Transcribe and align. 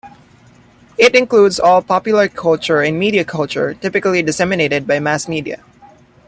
It 0.97 1.13
includes 1.13 1.59
all 1.59 1.83
popular 1.83 2.27
culture 2.27 2.81
and 2.81 2.97
media 2.97 3.23
culture, 3.23 3.75
typically 3.75 4.23
disseminated 4.23 4.87
by 4.87 4.99
mass 4.99 5.27
media. 5.27 5.63